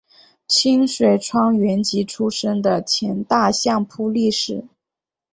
[0.47, 4.65] 清水川元吉出身的前大相扑力士。